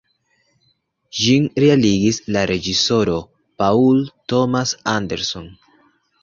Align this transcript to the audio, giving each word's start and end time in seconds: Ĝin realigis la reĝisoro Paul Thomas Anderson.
Ĝin 1.17 1.43
realigis 1.63 2.19
la 2.37 2.43
reĝisoro 2.53 3.19
Paul 3.63 4.01
Thomas 4.35 4.75
Anderson. 4.95 5.47